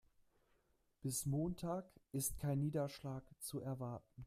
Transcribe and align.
Bis 1.03 1.27
Montag 1.27 1.85
ist 2.11 2.39
kein 2.39 2.59
Niederschlag 2.59 3.23
zu 3.39 3.61
erwarten. 3.61 4.07